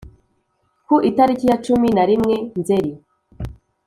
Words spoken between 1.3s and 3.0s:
ya cumi narimwe nzeri